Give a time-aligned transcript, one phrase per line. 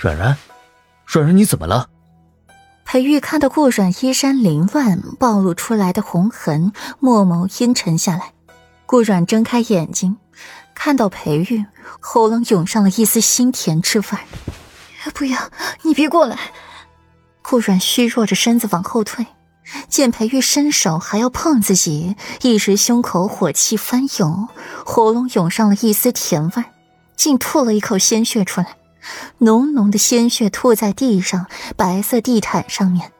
[0.00, 0.34] 软软，
[1.04, 1.90] 软软，你怎么了？
[2.86, 8.32] 裴玉看到顾软衣衫凌乱，暴露出来的红痕，墨眸阴沉下来。
[8.86, 10.16] 顾软睁开眼睛，
[10.74, 11.66] 看到裴玉，
[12.00, 14.06] 喉咙涌上了一丝腥甜之味。
[15.12, 15.38] 不要，
[15.82, 16.38] 你别过来！
[17.42, 19.26] 顾软虚弱着身子往后退，
[19.90, 24.48] 见裴玉伸手还要碰自己，一时胸口火气翻涌，
[24.86, 26.64] 喉咙涌上了一丝甜味，
[27.14, 28.79] 竟吐了一口鲜血出来。
[29.38, 33.12] 浓浓的鲜血吐在地上，白色地毯上面，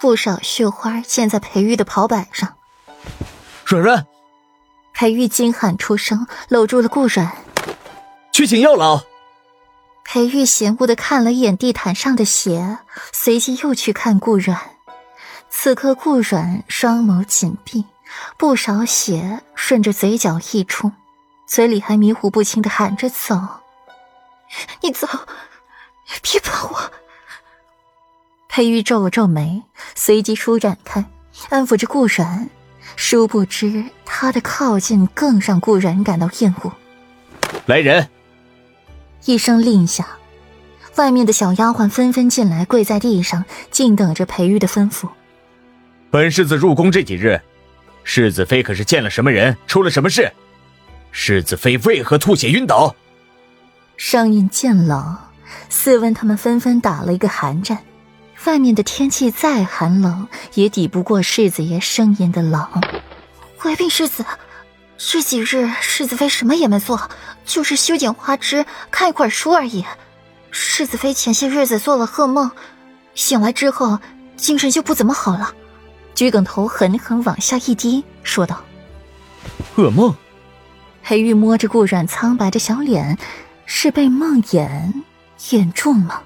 [0.00, 2.54] 不少血花溅在裴玉的袍摆上。
[3.64, 4.06] 软软，
[4.94, 7.32] 裴玉惊喊出声，搂住了顾软，
[8.32, 9.02] 去请药老。
[10.04, 12.78] 裴玉嫌恶的看了一眼地毯上的血，
[13.12, 14.58] 随即又去看顾软。
[15.50, 17.84] 此刻顾软双眸紧闭，
[18.38, 20.92] 不少血顺着嘴角溢出，
[21.46, 23.38] 嘴里还迷糊不清的喊着走。
[24.82, 25.06] 你走，
[26.22, 26.92] 别碰我！
[28.48, 29.62] 裴玉皱了皱眉，
[29.94, 31.04] 随即舒展开，
[31.50, 32.48] 安抚着顾然。
[32.96, 36.72] 殊不知，他的靠近更让顾然感到厌恶。
[37.66, 38.08] 来人！
[39.24, 40.06] 一声令下，
[40.96, 45.08] 外面的小丫鬟纷纷进来，跪在地上，静等着裴玉的吩咐。
[46.10, 47.40] 本世子入宫这几日，
[48.02, 50.32] 世子妃可是见了什么人，出了什么事？
[51.12, 52.96] 世子妃为何吐血晕倒？
[53.98, 55.16] 声音渐冷，
[55.68, 57.78] 四温他们纷纷打了一个寒战。
[58.46, 62.64] 外面的天气再寒冷，也抵不过世子爷声音的冷。
[63.56, 64.24] 回禀世子，
[64.96, 67.10] 这几日世子妃什么也没做，
[67.44, 69.84] 就是修剪花枝、看一会儿书而已。
[70.52, 72.52] 世子妃前些日子做了噩梦，
[73.16, 73.98] 醒来之后
[74.36, 75.52] 精神就不怎么好了。
[76.14, 78.62] 桔梗头狠狠往下一低，说道
[79.74, 80.14] ：“噩梦。”
[81.02, 83.18] 裴玉摸着顾软苍白的小脸。
[83.70, 84.92] 是被梦魇
[85.50, 86.24] 眼中了。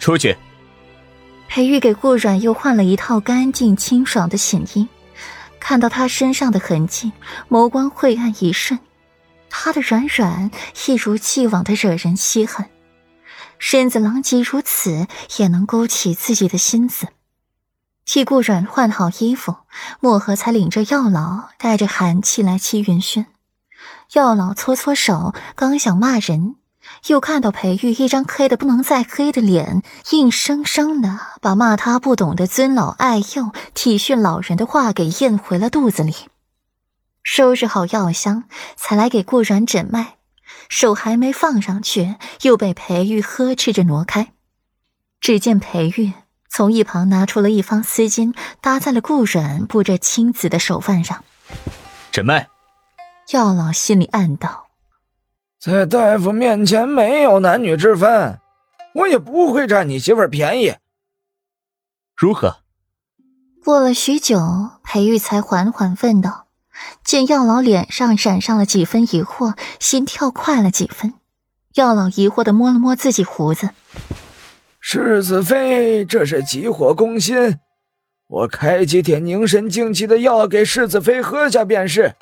[0.00, 0.36] 出去。
[1.46, 4.88] 裴玉给顾软又换了一套干净清爽的寝衣，
[5.60, 7.12] 看到他身上的痕迹，
[7.50, 8.80] 眸光晦暗一瞬。
[9.50, 10.50] 他的软软
[10.86, 12.70] 一如既往的惹人稀罕，
[13.58, 15.06] 身子狼藉如此，
[15.36, 17.08] 也能勾起自己的心思。
[18.06, 19.56] 替顾软换好衣服，
[20.00, 23.26] 墨荷才领着药老带着寒气来栖云轩。
[24.12, 26.56] 药老搓搓手，刚想骂人，
[27.06, 36.14] 又看到裴玉一张黑的不能再黑的脸，硬生生的把骂他不懂得尊老爱幼、体恤老人的话给咽回了肚子里。
[37.22, 38.44] 收拾好药箱，
[38.76, 40.16] 才来给顾软诊脉，
[40.68, 44.32] 手还没放上去，又被裴玉呵斥着挪开。
[45.20, 46.12] 只见裴玉
[46.50, 51.24] 从一旁拿出了一方丝巾，搭在了顾软布着青紫的手腕上，
[52.10, 52.51] 诊脉。
[53.30, 54.66] 药老心里暗道
[55.58, 58.38] ：“在大夫面前没有男女之分，
[58.94, 60.74] 我也不会占你媳妇便宜。”
[62.16, 62.58] 如何？
[63.64, 66.48] 过了许久，裴玉才缓缓问道
[67.04, 71.14] ：“见药老脸上闪上了几分疑惑，心跳快了几分。”
[71.74, 73.70] 药老疑惑的摸了摸自己胡子
[74.78, 77.58] ：“世子妃，这是急火攻心，
[78.26, 82.14] 我开几帖凝神静气的药给世子妃喝下便是。”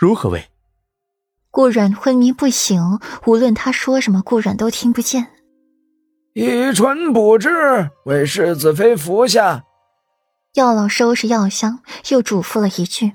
[0.00, 0.48] 如何为？
[1.50, 5.26] 顾阮昏迷不醒，无论他说什么，顾阮都听不见。
[6.32, 9.64] 以唇补治，为世子妃服下。
[10.54, 13.12] 药老收拾药箱，又嘱咐了一句：“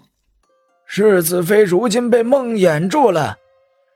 [0.85, 3.37] 世子妃如今被梦魇住了，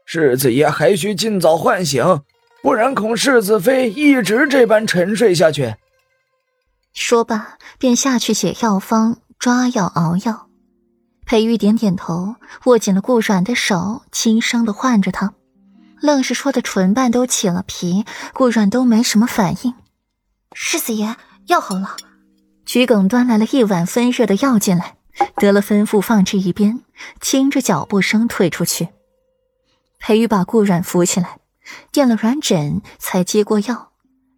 [0.04, 2.24] 世子爷还需尽早唤醒，
[2.64, 5.76] 不然恐世子妃一直这般沉睡下去。”
[6.94, 10.49] 说罢，便下去写药方，抓药熬药。
[11.30, 15.36] 裴玉点点头，握紧了顾阮的手，轻声的唤着他，
[16.02, 18.04] 愣是说的唇瓣都起了皮。
[18.34, 19.76] 顾阮都没什么反应。
[20.54, 21.98] 世子爷，药好了。
[22.66, 24.96] 桔梗端来了一碗温热的药进来，
[25.36, 26.80] 得了吩咐，放置一边，
[27.22, 28.90] 轻着脚步声退出去。
[30.00, 31.38] 裴玉把顾阮扶起来，
[31.92, 33.92] 垫了软枕，才接过药，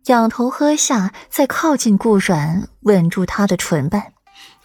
[0.08, 4.12] 仰头喝下，再靠近顾阮，吻住他的唇瓣。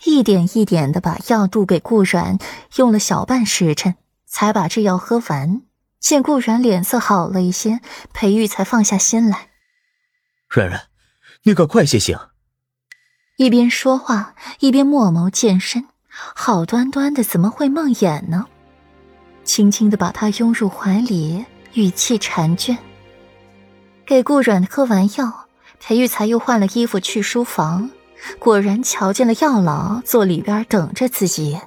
[0.05, 2.39] 一点一点的把药渡给顾阮，
[2.77, 3.97] 用了小半时辰，
[4.27, 5.63] 才把这药喝完。
[5.99, 7.81] 见顾阮脸色好了一些，
[8.13, 9.49] 裴玉才放下心来。
[10.49, 10.83] 软软，
[11.43, 12.17] 你可快些醒！
[13.37, 15.87] 一边说话，一边墨眸渐深。
[16.09, 18.47] 好端端的，怎么会梦魇呢？
[19.45, 21.45] 轻轻的把他拥入怀里，
[21.75, 22.77] 语气婵娟。
[24.07, 25.47] 给顾阮喝完药，
[25.81, 27.91] 裴玉才又换了衣服去书房。
[28.39, 31.59] 果然瞧见了药老坐里边等着自己。